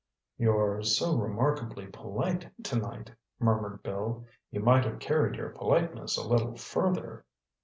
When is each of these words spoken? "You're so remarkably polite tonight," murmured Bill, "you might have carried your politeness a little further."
"You're 0.35 0.81
so 0.81 1.15
remarkably 1.15 1.85
polite 1.85 2.49
tonight," 2.63 3.11
murmured 3.39 3.83
Bill, 3.83 4.25
"you 4.49 4.59
might 4.59 4.83
have 4.83 4.97
carried 4.97 5.35
your 5.35 5.49
politeness 5.49 6.17
a 6.17 6.27
little 6.27 6.55
further." 6.57 7.23